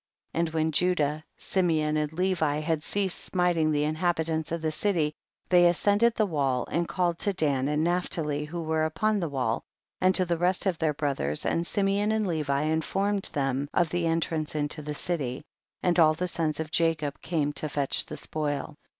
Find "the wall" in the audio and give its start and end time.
6.15-6.67, 9.19-9.61